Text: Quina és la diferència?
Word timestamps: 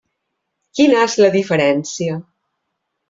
Quina 0.79 1.03
és 1.09 1.17
la 1.25 1.31
diferència? 1.37 2.17